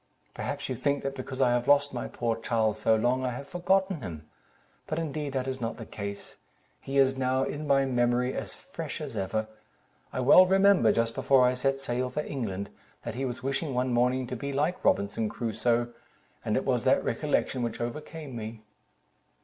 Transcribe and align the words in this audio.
"Perhaps 0.33 0.67
you 0.67 0.73
think 0.73 1.03
that 1.03 1.13
because 1.13 1.41
I 1.41 1.51
have 1.51 1.67
lost 1.67 1.93
my 1.93 2.07
poor 2.07 2.35
Charles 2.35 2.79
so 2.79 2.95
long, 2.95 3.23
I 3.23 3.29
have 3.29 3.47
forgotten 3.47 4.01
him; 4.01 4.27
but 4.87 4.97
indeed 4.97 5.33
that 5.33 5.47
is 5.47 5.61
not 5.61 5.77
the 5.77 5.85
case: 5.85 6.37
he 6.79 6.97
is 6.97 7.17
now 7.17 7.43
in 7.43 7.67
my 7.67 7.85
memory 7.85 8.33
as 8.33 8.55
fresh 8.55 8.99
as 8.99 9.15
ever. 9.15 9.47
I 10.11 10.19
well 10.21 10.47
remember, 10.47 10.91
just 10.91 11.13
before 11.13 11.45
I 11.45 11.53
set 11.53 11.79
sail 11.81 12.09
for 12.09 12.21
England, 12.25 12.71
that 13.03 13.13
he 13.13 13.25
was 13.25 13.43
wishing 13.43 13.75
one 13.75 13.93
morning 13.93 14.25
to 14.25 14.35
be 14.35 14.51
like 14.51 14.83
Robinson 14.83 15.29
Crusoe, 15.29 15.93
and 16.43 16.55
it 16.57 16.65
was 16.65 16.83
that 16.85 17.03
recollection 17.03 17.61
which 17.61 17.79
overcame 17.79 18.35
me." 18.35 18.63